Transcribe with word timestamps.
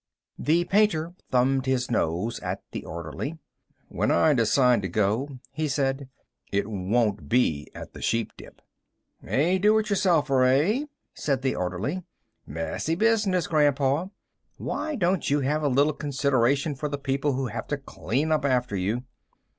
The 0.39 0.63
painter 0.65 1.13
thumbed 1.29 1.67
his 1.67 1.91
nose 1.91 2.39
at 2.39 2.63
the 2.71 2.83
orderly. 2.85 3.37
"When 3.87 4.09
I 4.09 4.33
decide 4.33 4.39
it's 4.41 4.55
time 4.55 4.81
to 4.81 4.87
go," 4.87 5.37
he 5.51 5.67
said, 5.67 6.09
"it 6.51 6.67
won't 6.67 7.29
be 7.29 7.67
at 7.75 7.93
the 7.93 7.99
Sheepdip." 8.01 8.63
"A 9.27 9.59
do 9.59 9.77
it 9.77 9.91
yourselfer, 9.91 10.43
eh?" 10.45 10.85
said 11.13 11.43
the 11.43 11.53
orderly. 11.55 12.01
"Messy 12.47 12.95
business, 12.95 13.45
Grandpa. 13.45 14.07
Why 14.57 14.95
don't 14.95 15.29
you 15.29 15.41
have 15.41 15.61
a 15.61 15.67
little 15.67 15.93
consideration 15.93 16.73
for 16.73 16.89
the 16.89 16.97
people 16.97 17.33
who 17.33 17.45
have 17.45 17.67
to 17.67 17.77
clean 17.77 18.31
up 18.31 18.43
after 18.43 18.75
you?" 18.75 19.03